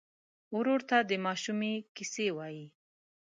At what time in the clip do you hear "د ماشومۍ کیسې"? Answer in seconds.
1.09-2.27